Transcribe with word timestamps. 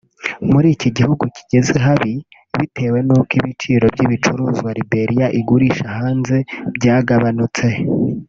muri 0.51 0.67
iki 0.75 0.89
gihugu 0.97 1.23
kigeze 1.35 1.73
habi 1.85 2.11
bitewe 2.59 2.97
nuko 3.07 3.31
ibiciro 3.39 3.85
by'ibicuruzwa 3.93 4.69
Liberia 4.77 5.27
igurisha 5.39 5.85
hanze 5.97 6.37
byagabanutse 6.75 7.67